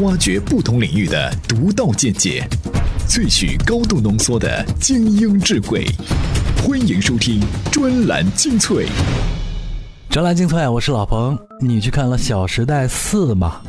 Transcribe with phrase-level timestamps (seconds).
[0.00, 2.44] 挖掘不同领域的独到见解，
[3.08, 5.86] 萃取高度浓缩的精英智慧。
[6.66, 8.88] 欢迎收听专栏精粹。
[10.10, 11.38] 专栏精粹，我是老彭。
[11.60, 13.60] 你去看了《小时代四》吗？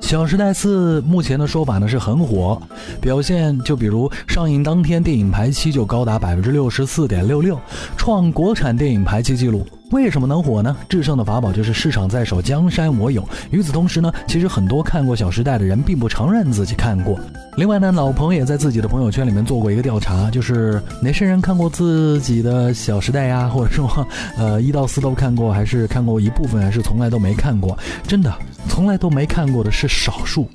[0.04, 2.60] 《小时代四》目前的说法呢是很火，
[3.00, 7.56] 表现就比如上映当天电影排期就高达百分之六十四点六六，
[7.96, 9.64] 创国产电影排期记录。
[9.90, 10.76] 为什么能火呢？
[10.86, 13.26] 制胜的法宝就是市场在手，江山我有。
[13.50, 17.18] 与此同时呢，其实很多看过《小时代》的人并不承认自己看过。
[17.56, 24.06] 另外呢，老彭也在自己的朋友圈里面做过一个调查，就是哪些人看过自己的《小时代》呀，或者说，
[24.36, 27.76] 呃，一到四都看过，还是看过一部分，还是从来都没看过？
[28.06, 28.32] 真的。
[28.68, 30.46] 从来都没看过的是少数，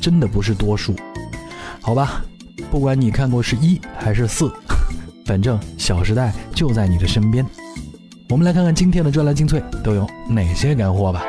[0.00, 0.96] 真的不是多数，
[1.82, 2.24] 好吧？
[2.70, 4.50] 不管你看过是一还是四，
[5.26, 7.44] 反正《小时代》就在你的身边。
[8.30, 11.24] 我们来看看今天的专栏精粹都有哪些干货吧。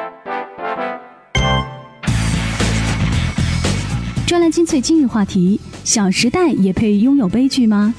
[4.27, 7.93] 专栏精粹今日话题：《小时代》也配拥有悲剧吗？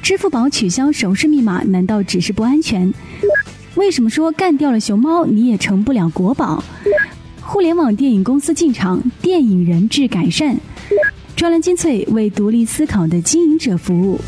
[0.00, 2.94] 支付宝取消手势密码，难道只是不安全？
[3.74, 6.62] 为什么说干掉了熊猫你也成不了国宝？
[7.40, 10.56] 互联网电影公司进场，电影人质改善。
[11.34, 14.20] 专栏精粹为独立思考的经营者服务。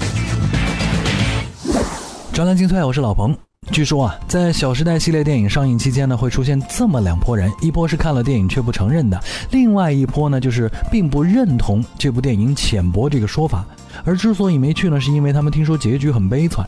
[2.33, 3.33] 专栏精粹，我是老彭。
[3.71, 13.65] 据说啊，在《小时代》系列电影上映期间呢，会出现这么两波人：一波是看了电影却不承认的，另外一波呢，就是并不认同这部电影浅薄这个说法。
[14.05, 16.67] 而之所以没去呢，是因为他们听说结局很悲惨，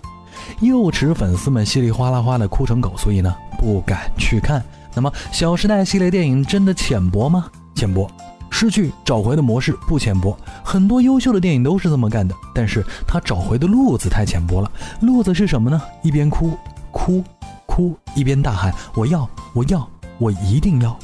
[0.61, 4.63] 幼齿粉丝们稀里哗啦哗的哭成狗，所以呢，不敢去看。
[4.95, 7.47] 那么，《小时代》系列电影真的浅薄吗？
[7.75, 8.09] 浅薄，
[8.51, 10.37] 失去找回的模式不浅薄。
[10.63, 14.71] 很多优秀的电影都是这么干的，但是他找回的路子太浅薄了。
[15.01, 15.81] 路子是什么呢？
[16.03, 16.57] 一边哭
[16.93, 17.23] 哭
[17.67, 19.89] 哭，一边大喊“我要，我要，
[20.19, 20.99] 我一定要”。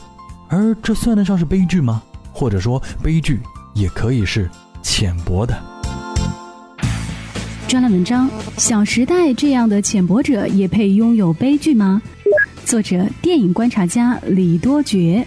[0.49, 2.03] 而这算得上是悲剧吗？
[2.33, 3.41] 或者说，悲剧
[3.75, 4.51] 也可以是
[4.83, 5.57] 浅薄的。
[7.67, 12.01] 专栏文章：《小时代》这样的浅薄者也配拥有悲剧吗？
[12.65, 15.27] 作者：电影观察家李多觉。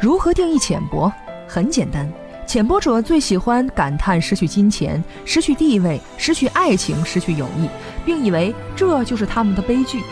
[0.00, 1.10] 如何定义浅薄？
[1.48, 2.10] 很简单，
[2.46, 7.68] 浅薄者最喜欢感叹失去金钱、失去地位、失去爱情、失去友谊，
[8.04, 10.02] 并以为这就是他们的悲剧。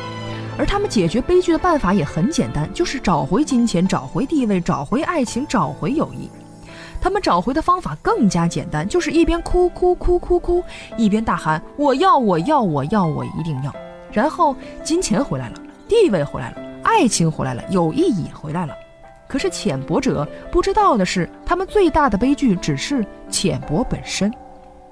[0.59, 6.29] 而他们解决悲剧的办法也很简单，就是找回金钱、找回地位、找回爱情、找回友谊。
[7.01, 10.63] 他们找回的方法更加简单，就是一边哭哭哭哭哭，
[10.97, 13.75] 一边大喊“我要我要我要我一定要”，
[14.13, 14.55] 然后
[14.85, 15.55] 金钱回来了，
[15.89, 18.75] 地位回来了，爱情回来了，友谊也回来了。
[19.33, 24.31] 可是浅薄者不知道的是，他们最大的悲剧只是浅薄本身。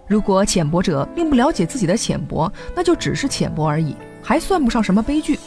[0.07, 5.39] 如果浅薄者并不了解自己的浅薄，那就只是浅薄而已，还算不上什么悲剧。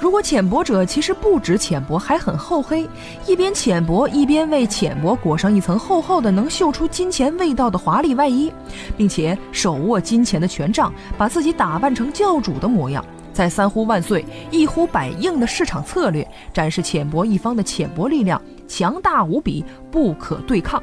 [0.00, 2.88] 如果浅薄者其实不止浅薄，还很厚黑，
[3.26, 8.50] 一边浅薄，一边为浅薄裹上一层厚厚的能嗅出金钱味道的华丽外衣，
[8.96, 13.04] 并且手握金钱的权杖，把自己打扮成教主的模样，
[13.38, 20.82] 在三呼万岁、一呼百应的市场策略展示浅薄一方的浅薄力量强大无比，不可对抗，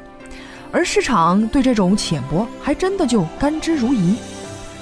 [0.72, 4.16] 而市场对这种浅薄还真的就甘之如饴，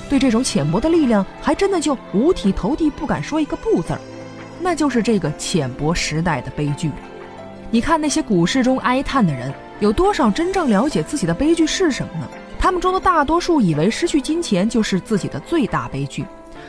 [0.09, 3.99] 对这种浅薄的力量还真的就五体投地，不敢说一个不字儿。
[4.61, 6.93] 那就是这个浅薄时代的悲剧。
[7.73, 12.29] 你看那些股市中哀叹的人，有多少真正了解自己的悲剧是什么呢？
[12.57, 16.25] 他们中的大多数以为失去金钱就是自己的最大悲剧，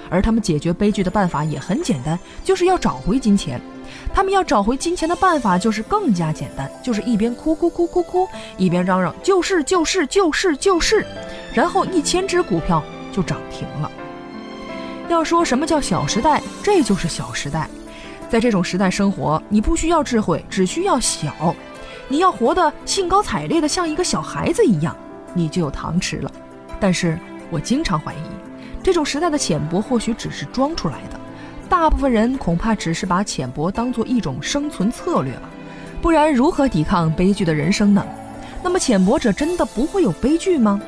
[0.10, 3.60] 而他们解决悲剧的办法也很简单，就是要找回金钱。
[4.14, 8.28] 他们要找回金钱的办法就是更加简单，就是一边哭哭哭哭哭，
[8.58, 11.06] 一边嚷嚷就是就是就是就是，
[11.54, 13.92] 然后一千只股票就涨停了。
[15.08, 17.70] 要说什么叫小时代，这就是小时代。
[18.28, 21.56] 在这种时代生活，你不需要智慧，只需要小。
[22.08, 24.96] 你要活得兴高采烈的像一个小孩子一样，
[25.34, 26.32] 你就有糖吃了。
[26.80, 27.20] 但是
[27.52, 28.18] 我经常怀疑，
[28.86, 31.20] 这种时代的浅薄或许只是装出来的。
[31.68, 35.50] 大部分人恐怕只是把浅薄当做一种生存策略吧，
[36.04, 38.06] 不然如何抵抗悲剧的人生呢？
[38.62, 40.80] 那么浅薄者真的不会有悲剧吗？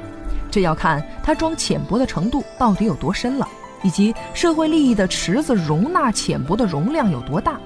[0.52, 3.48] 这要看他装浅薄的程度到底有多深了。
[3.82, 7.60] 以及社会利益的池子容纳浅薄的容量有多大？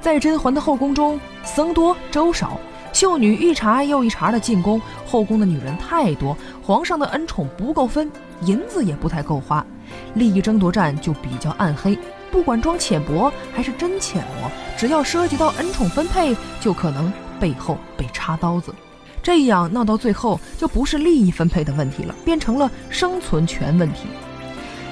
[0.00, 2.58] 在甄嬛的后宫中，僧多粥少，
[2.94, 8.08] 秀女一茬又一茬的进宫，后宫的女人太多，皇上的恩宠不够分，
[8.42, 9.66] 银子也不太够花，
[10.14, 11.98] 利益争夺战就比较暗黑。
[12.30, 18.72] 不管装浅薄还是真浅薄，只要涉及到恩宠分配，就可能背后被插刀子。
[19.20, 24.06] 这样闹到最后，就不是利益分配的问题了，变成了生存权问题。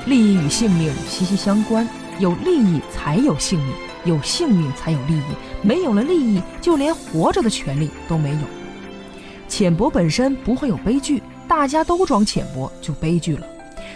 [0.04, 1.88] 利益与性命息息相关，
[2.18, 3.72] 有利益才有性命，
[4.04, 5.22] 有性命才有利益，
[5.62, 8.57] 没有了利益，就连活着的权利都没有。
[9.48, 13.46] 浅薄本身不会有悲剧，大家都装浅薄就悲剧了。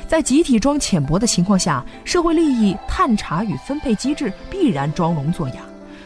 [0.08, 5.56] 在集体装浅薄的情况下，社会利益探查与分配机制必然装聋作哑，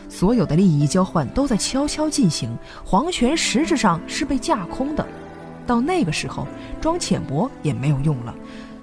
[0.09, 2.51] 所有的利益交换都在悄悄进行，
[2.85, 5.07] 皇权实质上是被架空的。
[5.67, 6.47] 到那个时候，
[6.81, 8.35] 装浅薄也没有用了，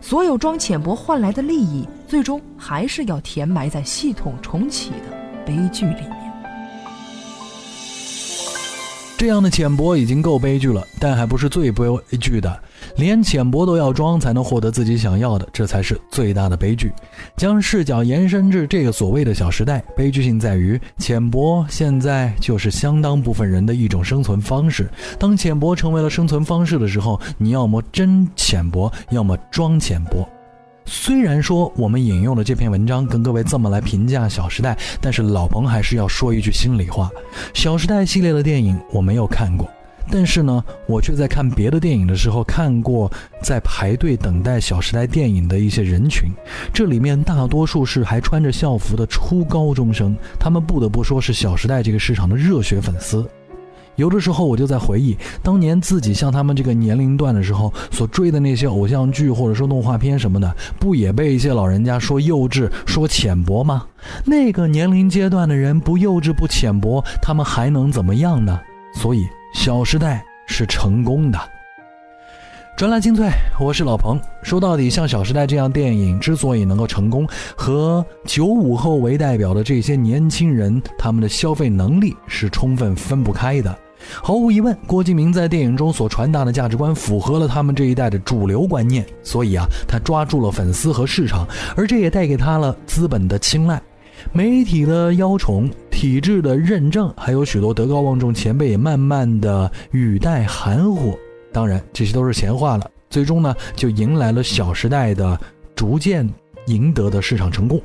[0.02, 6.23] 所有装浅薄换来的利益，最终还是要填埋在系统重启的悲剧里。
[9.24, 11.86] 这样的浅薄已经够悲剧了，但还不是最悲
[12.20, 12.60] 剧的。
[12.98, 16.92] 连浅薄都要装才能获得自己想要的，这才是最大的悲剧。
[17.38, 24.90] 将视角延伸至这个所谓的小时代，悲剧性在于浅薄现在就是相当部分人的一种生存方式。
[25.18, 30.28] 当浅薄成为了生存方式的时候，你要么真浅薄，要么装浅薄。
[30.86, 37.10] 虽然说我们引用了这篇文章跟各位这么来评价《小时代》，但是老彭还是要说一句心里话，
[37.54, 39.70] 《小时代》系列的电影我没有看过，
[40.12, 46.30] 但是呢，我却在看别的电影的时候看过在排队等待《小时代》电影的一些人群，
[46.74, 53.28] 这里面大多数是还穿着校服的初高中生，他们不得不说是《小时代》这个市场的热血粉丝。
[53.96, 63.86] 有的时候我就在回忆当年自己像他们这个年龄段的时候所追的那些偶像剧或者说动画片什么的，不也被一些老人家说幼稚、说浅薄吗？
[64.26, 68.60] 那个年龄阶段的人不幼稚不浅薄，他们还能怎么样呢？
[68.96, 69.20] 所以
[69.54, 71.40] 《小时代》是成功的。
[72.76, 73.30] 专栏精粹，
[73.60, 74.20] 我是老彭。
[74.42, 83.78] 说到底，像《小时代》这样电影之所以能够成功，和九五后为代表的这些年轻人他们的消费能力是充分分不开的。
[84.22, 93.82] 毫无疑问，郭敬明在电影中所传达的价值观符合了他们这一代的主流观念，所以啊，他抓住了粉丝和市场，而这也带给他了资本的青睐、
[94.32, 101.18] 媒体的邀宠、体制的认证，还有许多德高望重前辈也慢慢的语带含糊。
[101.52, 102.90] 当然，这些都是闲话了。
[103.10, 105.40] 最终呢，就迎来了《小时代》的
[105.76, 106.28] 逐渐
[106.66, 107.80] 赢得的市场成功。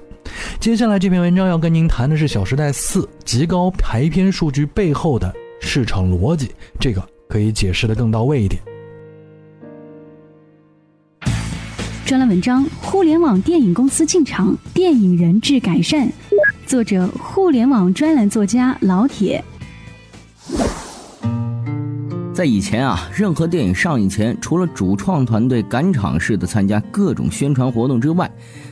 [0.59, 5.35] 接下来这篇文章要跟您谈的是《小时代四》极高排片数据背后的。
[5.61, 6.51] 市场逻辑，
[6.81, 8.61] 这个可以解释的更到位一点。
[12.05, 16.09] 专栏文章：互联网电影公司进场，电影人质改善。
[16.67, 19.45] 作者：互联网专栏作家老铁。
[22.33, 28.31] 在以前啊，任何电影上映前，除了主创团队赶场式的参加各种宣传活动之外，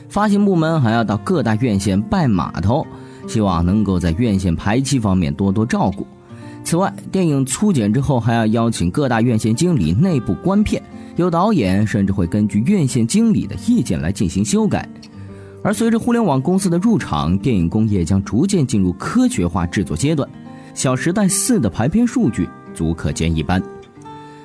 [0.09, 2.87] 发行部门还要到各大院线拜码头，
[3.27, 6.07] 希望能够在院线排期方面多多照顾。
[6.67, 10.83] 此外，电影粗剪之后还要邀请各大院线经理内部观片，
[11.15, 14.85] 有导演甚至会根据院线经理的意见来进行修改。
[15.63, 20.27] 而随着互联网公司的入场，电影工业将逐渐进入科学化制作阶段。
[20.73, 23.63] 《小时代四》的排片数据足可见一斑。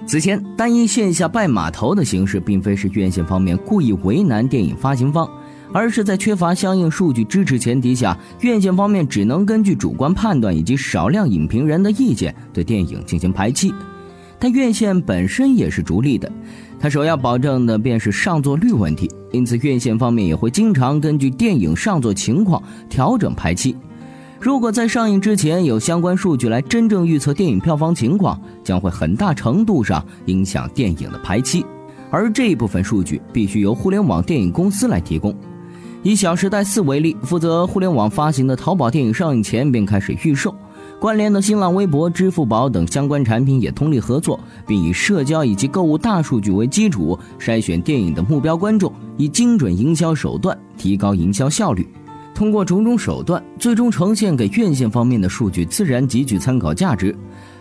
[0.07, 5.29] 此前，单一线下拜码头的形式，并非是院线方面故意为难电影发行方。
[5.73, 13.73] 而是在缺乏相应数据支持前提下，院线方面只能根据主观判断以及少量影评人的意见对电影进行排期。
[14.39, 16.31] 但院线本身也是逐利的，
[16.81, 23.77] 它首要保证的便是上座率问题，因此院线方面也会经常根据电影上座情况调整排期。
[24.41, 31.65] 如果在上映之前有相关数据来真正预测电影票房情况，将会很大程度上影响电影的排期，
[32.11, 35.33] 而这一部分数据必须由互联网电影公司来提供。
[36.05, 40.53] 以《小时代四》为例，负责互联网发行的淘宝电影上映前便开始预售，
[40.99, 51.87] 关联的新浪微博、支付宝等相关产品也通力合作，并以社交以及购物大数据为基础筛选电影的目标观众，以精准营销手段提高营销效率。
[52.35, 57.17] 通过种种手段，最终呈现给院线方面的数据自然极具参考价值。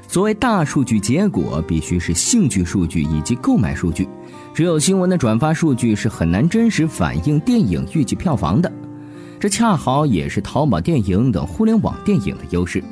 [0.07, 4.07] 所谓大数据结果，必须是兴趣数据以及购买数据。
[4.53, 8.71] 只有新闻的转发数据是很难真实反映电影预计票房的，
[9.39, 12.83] 这恰好也是淘宝电影等互联网电影的优势。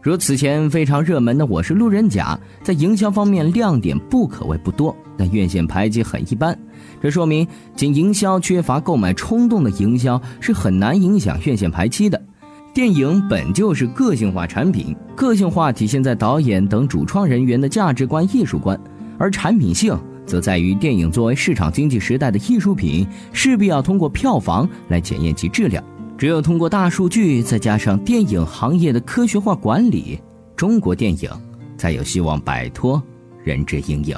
[0.00, 2.36] 如此前非常热门的《我是路人甲》，
[2.66, 6.58] 在营销方面亮点不可谓不多，但院线排期很一般。
[7.00, 7.46] 这说明
[7.76, 12.20] 仅营销缺乏购买冲动的营销是很难影响院线排期的。
[12.74, 18.76] 电影本就是个性化产品，个性化体现在导演等主创人员的价值观、艺术观，
[19.18, 19.96] 而产品性。
[20.26, 25.82] 则在于电影作为市场经济时代的艺术品，势必要通过票房来检验其质量。
[26.16, 30.20] 只有通过大数据，再加上电影行业的科学化管理，
[30.54, 31.30] 中国电影
[31.76, 33.02] 才有希望摆脱
[33.42, 34.16] 人质阴影。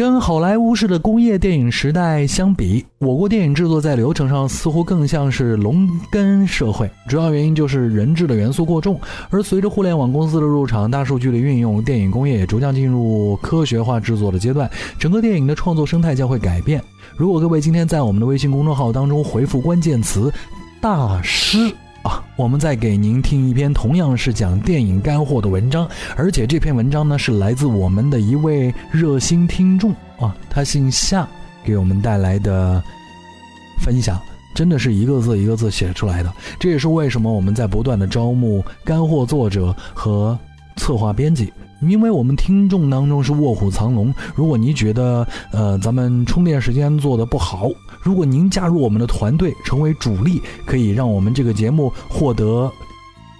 [0.00, 6.90] 跟好莱坞式的工业电影时代相比，我国电影制作在流程上似乎更像是农耕社会。
[7.06, 8.98] 主要原因就是人质的元素过重。
[9.28, 16.82] 而随着互联网公司的入场、大数据的运用，电影工业也逐渐进入科学化制作的阶段，整个电影的创作生态将会改变。
[17.14, 20.32] 如果各位今天在我们的微信公众号当中回复关键词
[20.80, 21.70] “大师”。
[22.02, 31.28] 啊，我们再给您听一篇同样是讲电影干货的文章，而且这篇文章呢是来自我们的一位热心听众啊，他姓夏，
[31.62, 32.82] 给我们带来的
[33.84, 34.18] 分享，
[34.54, 36.32] 真的是一个字一个字写出来的。
[36.58, 40.38] 这也是为什么我们在不断的招募干货作者和
[40.80, 41.52] 策划编辑。
[41.82, 47.70] 因为我们听众当中是卧虎藏龙，如果您觉得呃咱们充电时间做的不好，
[48.02, 52.70] 如果您加入我们的团队成为主力，可以让我们这个节目获得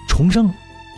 [0.09, 0.51] 重生，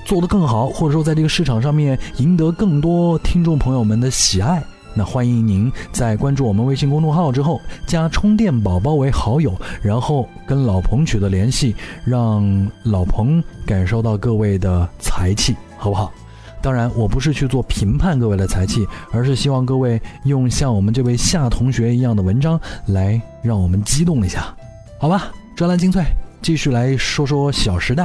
[0.05, 4.63] 做得更好，或者说在这个市场上面赢得更多听众朋友们的喜爱，
[4.95, 16.13] 那欢迎您在关注我们微信公众号之后加充电宝宝为好友，然后跟老彭取得联系，让老彭感受到各位的才气，好不好？
[16.62, 24.54] 当然，我不是去做评判各位的才气，而是希望各位用像我们这位夏同学一样的文章来让我们激动一下，
[24.99, 25.33] 好吧？
[25.57, 26.02] 专栏精粹，
[26.40, 28.04] 继续来说说《小时代》。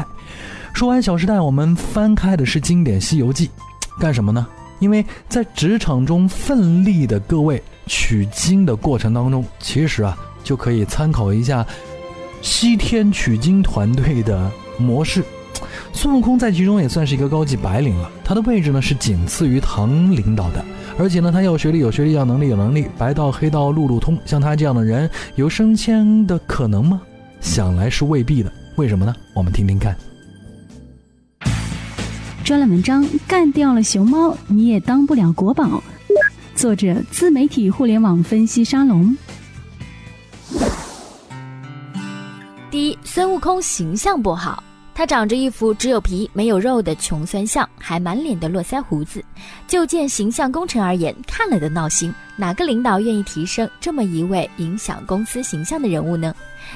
[0.73, 3.47] 说完《小时代》，我们翻开的是经典《西游记》，
[4.01, 4.45] 干什么呢？
[4.79, 11.65] 因为在职场中奋力的各位取经的过程当中，其实啊，就可以参考一下
[12.41, 15.23] 西天取经团队的模式。
[15.93, 20.63] 孙悟空在其中也算是一个高级白领了，他的位置呢是仅次于唐领导的，
[20.97, 24.17] 而且呢他要学历有学历，要能力有能力，白道黑道路路通。
[24.25, 27.01] 像他这样的人有升迁的可能吗？
[27.39, 28.51] 想来是未必的。
[28.75, 29.15] 为什么呢？
[29.33, 29.95] 我们听听看。
[32.43, 35.83] 专栏文章：干掉了熊猫，你也当不了国宝。
[36.55, 39.15] 作者：自媒体互联网分析沙龙。
[42.71, 44.63] 第一，孙悟空形象不好。
[44.98, 49.24] 他长着一副只有皮没有肉的穷酸相，还满脸的络腮胡子。
[49.68, 52.12] 就见形象工程而言，看了都闹心。
[52.36, 56.34] 哪个领导愿意提升这么一位影响公司形象的人物呢？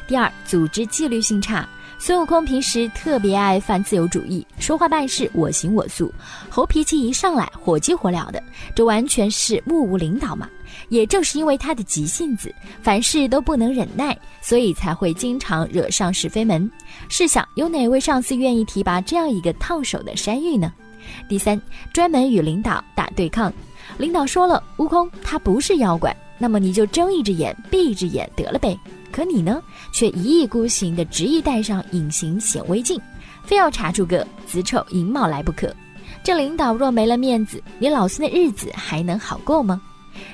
[0.08, 1.68] 第二，组织纪律性差。
[1.98, 6.13] 孙悟空平时特别爱犯自由主义，说话办事我行我素，
[6.48, 8.42] 猴脾气一上来火急火燎的，
[8.75, 10.48] 这完全是目无领导嘛。
[10.91, 16.69] 也正是因为他的急性子，凡事都不能忍耐，所以才会经常惹上是非门。
[17.07, 20.74] 试想，有哪位上司愿意提拔这样一个烫手的山芋呢？
[21.29, 21.60] 第三，
[21.93, 23.51] 专门与领导打对抗。
[23.98, 28.77] 领导说了，悟空他不是妖怪，那么你就睁一只眼闭一只眼得了呗。
[29.13, 33.00] 可你呢，却一意孤行的执意戴上隐形显微镜，
[33.45, 35.74] 非要查出个子丑寅卯来不可。
[36.21, 39.81] 这领导若没了面子，你老孙的日子还能好过吗？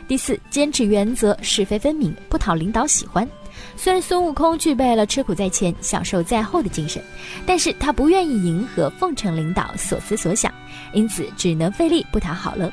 [0.07, 3.27] 第四，坚持原则，是非分明，不讨领导喜欢。
[3.75, 7.01] 虽然孙悟空具备了吃苦在前、享受在后的精神，
[7.45, 10.51] 但是他不愿意迎合奉承领导所思所想，
[10.93, 12.71] 因此只能费力不讨好了。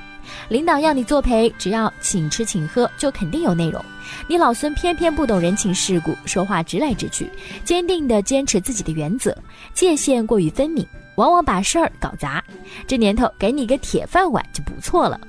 [0.48, 3.82] 领导要你作陪，只要请吃请喝，就肯定有内容。
[4.26, 7.30] 你老孙偏偏不懂人情世故，说话直来直去，
[7.64, 9.36] 坚定地坚持自己的原则，
[9.74, 12.42] 界限过于分明，往往把事儿搞砸。
[12.86, 15.20] 这年头给你个铁饭碗就不错了。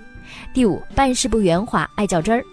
[0.53, 2.43] 第五，办事不圆滑，爱较真儿。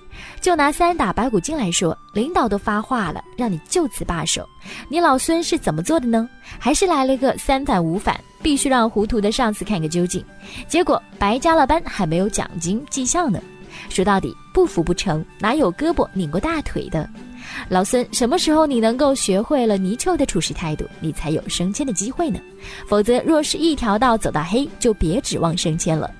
[0.40, 4.46] 就拿三打白骨精来说，领导都发话了，让你就此罢手，
[4.88, 6.28] 你老孙是怎么做的呢？
[6.58, 10.22] 还是来了个三反五反，必须让糊涂的上司看个究竟。
[10.68, 13.40] 结果白加了班，还没有奖金绩效呢。
[13.88, 17.08] 说到底，不服不成，哪有胳膊拧过大腿的？
[17.68, 22.38] 老孙，什么时候你能够学会了泥鳅的处事态度，你才有升迁的机会呢？
[22.86, 26.10] 否则，若是一条道走到黑，就别指望升迁了。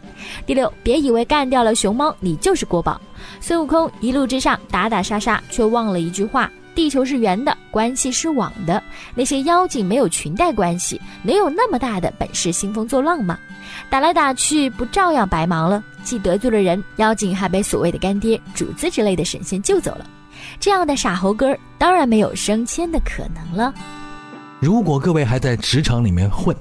[0.47, 3.01] 第六，别以为干掉了熊猫，你就是国宝。
[3.41, 8.83] 孙悟空一路之上打打杀杀，却忘了一句话：地球是圆的，关系是网的。
[9.15, 13.39] 那些妖精没有裙带关系，能有那么大的本事兴风作浪吗？
[13.89, 15.83] 打来打去，不照样白忙了？
[16.03, 20.07] 既得罪了人，妖精还被所谓的干爹、主子之类的神仙救走了。
[20.59, 23.73] 这样的傻猴哥，当然没有升迁的可能了。
[24.59, 26.57] 如果各位还在职场里面混，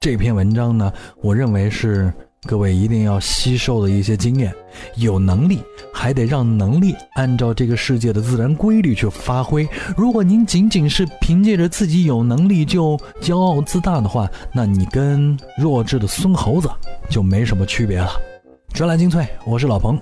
[0.00, 2.12] 这篇文章呢，我认为是。
[2.46, 4.54] 各位一定要吸收的一些经验，
[4.94, 5.58] 有能力
[5.92, 9.68] 还得让能力按照这个世界的自然规律去发挥。
[9.96, 16.70] 如果您仅仅是凭借着自己有能力就骄傲自大的话，那你跟弱智的孙猴子
[17.10, 18.10] 就没什么区别了。
[18.72, 19.98] 专栏精粹，我是老彭。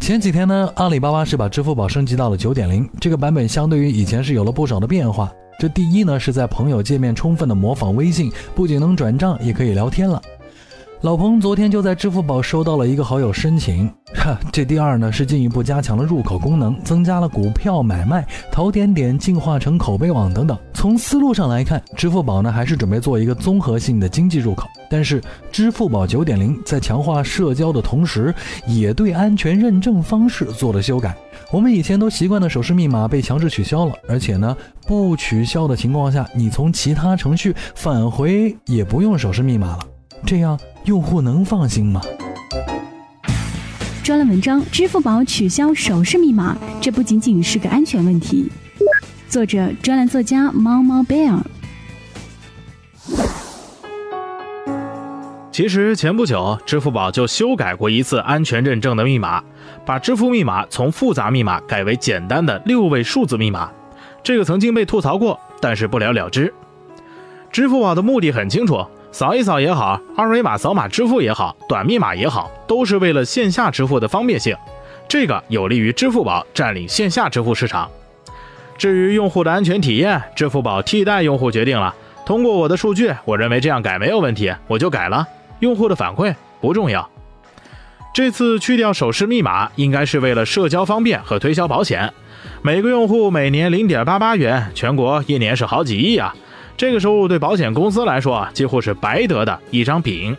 [0.00, 5.30] 前几天呢，阿里巴巴是把支付宝升级到了九点零，这个版本相对于以前是有了不少的变化。
[5.58, 10.20] 这第一呢，是在朋友界面充分的模仿微信，不仅能转账，也可以聊天了。
[11.04, 20.58] 老彭昨天就在支付宝收到了一个好友申请， 哈，这第二呢是进一步加强了入口功能，增加了股票买卖、淘点点进化成口碑网等等。
[20.72, 24.66] 从思路上来看，支付宝呢还是准备做一个综合性的经济入口。
[24.88, 28.34] 但是支付宝九点零在强化社交的同时，
[28.66, 31.14] 也对安全认证方式做了修改。
[31.52, 34.56] 我们以前都习惯的手势密码被强制取消了，而且呢
[34.86, 39.80] 不取消的情况下，你从其他程序返回也不用手势密码了。
[40.24, 42.00] 这样用户能放心吗？
[44.02, 48.50] 专栏文章：支付宝取消手势密码，这不仅仅是个安全问题。
[49.26, 51.38] 作者：专栏作家猫猫贝尔。
[55.50, 59.42] 其实前不久，支付宝就修改过一次安全认证的密码，
[59.86, 63.70] 把支付密码从复杂密码改为简单的六位数字密码。
[64.22, 66.52] 这个曾经被吐槽过，但是不了了之。
[67.50, 68.84] 支付宝的目的很清楚。
[69.14, 74.56] 扫一扫也好，二维码扫码支付也好，短密码也好，都是为了线下支付的方便性。
[75.06, 77.88] 这个有利于支付宝占领线下支付市场。
[78.76, 81.94] 至于用户的安全体验，支付宝替代用户决定了。
[82.26, 85.24] 通过我的数据，我认为这样改没有问题，我就改了。
[85.60, 87.08] 用户的反馈不重要。
[88.12, 92.12] 这次去掉手势密码，应该是为了社交方便和推销保险。
[92.62, 96.34] 每个用户每年零点八八元，全国一年是好几亿啊。
[96.76, 100.36] 这个收入对保险公司来说啊，几乎是白得的一张饼，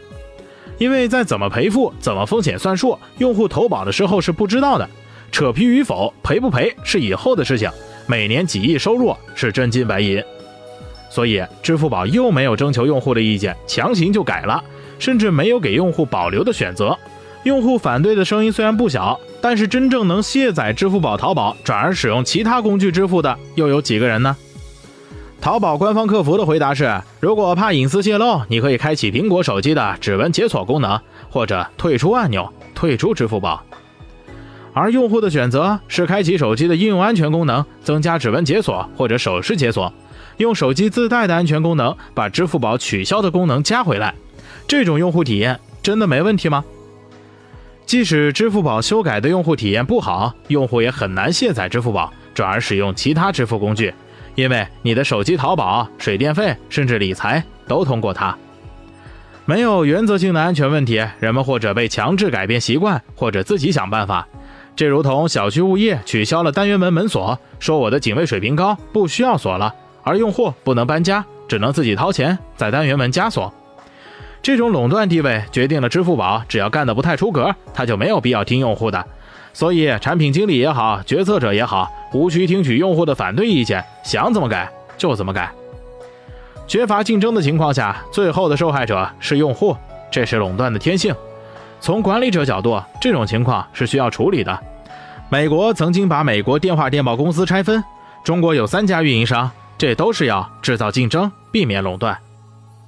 [0.78, 4.90] 因为在怎么赔付、怎么风险算数，用户投保的时候是不知道的，
[5.32, 7.70] 扯皮与否、赔不赔是以后的事情。
[8.08, 10.22] 每年几亿收入是真金白银，
[11.10, 14.64] 所以支付宝又没有征求用户的意见，强行就改了，
[15.00, 16.98] 甚至没有给用户保留的选择。
[17.44, 24.36] 用户反对的声音虽然不小，但是真正能卸载支付宝淘宝转而使用其他工具支付的又有几个人呢？
[25.46, 31.00] 淘宝官方客服的回答是：如果怕隐私泄露，你可以开启苹果手机的指纹解锁功能，
[31.30, 33.64] 或者退出按钮退出支付宝。
[34.74, 39.94] 而用户的选择是开启手机的应用安全功能，增加指纹解锁或者手势解锁，
[40.38, 44.16] 用手机自带的安全功能把支付宝取消的功能加回来。
[44.68, 46.66] 这种用户体验真的没问题吗？
[47.86, 53.94] 即使支付宝修改的用户体验不好，用户也很难卸载支付宝，转而使用其他支付工具。
[54.36, 58.36] 因为你的手机淘宝、水电费，甚至理财都通过它，
[59.46, 64.28] 没有原则性的安全问题，人们或者被强制改变习惯，或者自己想办法。
[64.76, 73.54] 这如同小区物业取消了单元门门锁，说我的警卫水平高，不需要锁了，而用户不能搬家，只能自己掏钱在单元门加锁。
[74.42, 79.06] 这种垄断地位决定了支付宝只要干得不太出格，他就没有必要听用户的。
[79.54, 85.52] 所以，产品经理也好，决策者也好，无需听取用户的反对意见，想怎么改就怎么改。
[86.66, 89.76] 缺乏竞争的情况下，最后的受害者是用户，
[90.10, 91.14] 这是垄断的天性。
[91.82, 94.58] 从管理者角度，这种情况是需要处理的。
[95.30, 97.84] 美国曾经把美国电话电报公司拆分，
[98.24, 102.18] 中国有三家运营商，这都是要制造竞争，避免垄断。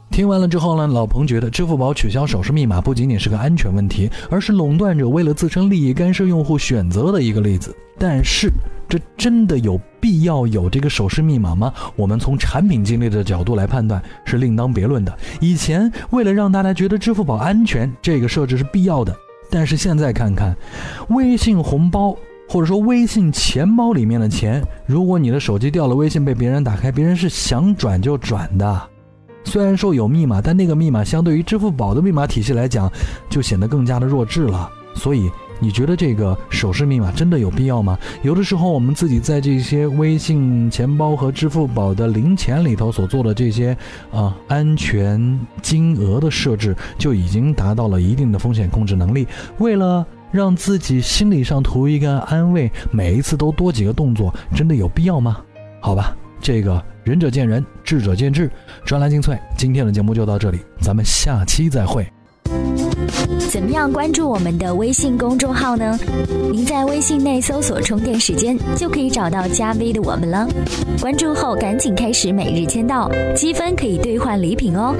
[0.09, 7.75] 听完了之后呢，老彭觉得支付宝取消手势密码不仅仅是个安全问题，而是垄断者为了自身利益干涉用户选择的一个例子。
[7.99, 8.49] 但是，
[8.87, 11.73] 这真的有必要有这个手势密码吗？
[11.95, 15.15] 我们从产品经理的角度来判断是另当别论的。
[15.39, 19.15] 以前为了让大家觉得支付宝安全，这个设置是必要的。
[19.49, 20.55] 但是现在看看，
[21.09, 22.15] 微信红包
[22.49, 28.89] 或者说微信钱包里面的钱，如果你的手机掉了，微信被别人打开，别人是想转就转的。
[29.47, 32.91] 虽然说有密码，但那个密码相对于支付宝的密码体系来讲，
[33.29, 34.69] 就显得更加的弱智了。
[34.93, 37.97] 所以，你觉得这个手势密码真的有必要吗？
[38.23, 43.75] 有的时候，我们自己在这些微信钱包和支付宝的零钱里头所做的这些
[44.11, 49.25] 啊安全金额的设置，就已经达到了一定的风险控制能力。
[49.59, 55.37] 为了让自己心理上图一个安慰，每一次都多几个动作，真的有必要吗？
[55.79, 56.83] 好吧，这个。
[57.03, 58.51] 仁者见仁，智者见智。
[58.85, 62.05] 专栏精粹，今天的节目就到这里，咱们下期再会。
[63.49, 65.97] 怎么样关注我们的微信公众号呢？
[66.51, 70.45] 您在微信内搜索“充电时间”，就可以找到加 V 的我们了。
[70.99, 74.93] 关注后赶紧开始每日签到，积分可以兑换礼品哦。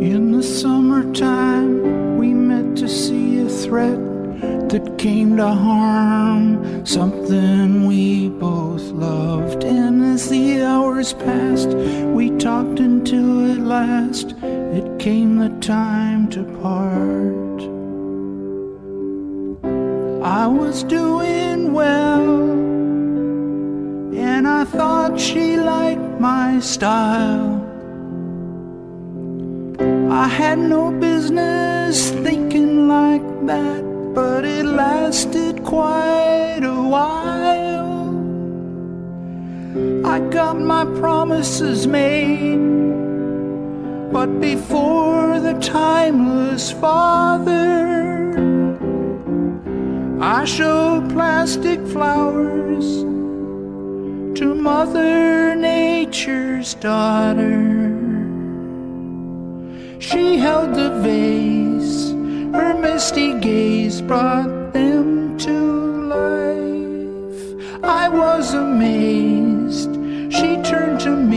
[0.00, 3.98] In the summertime, we met to see a threat
[4.68, 9.64] that came to harm something we both loved.
[9.64, 11.70] And as the hours passed,
[12.14, 17.62] we talked until at last it came the time to part.
[20.22, 22.50] I was doing well,
[24.14, 27.55] and I thought she liked my style.
[30.26, 38.10] I had no business thinking like that, but it lasted quite a while.
[40.04, 42.58] I got my promises made,
[44.12, 48.34] but before the timeless father,
[50.20, 53.04] I showed plastic flowers
[54.40, 57.95] to Mother Nature's daughter.
[59.98, 62.10] She held the vase,
[62.54, 65.52] her misty gaze brought them to
[66.16, 67.82] life.
[67.82, 69.94] I was amazed,
[70.32, 71.35] she turned to me.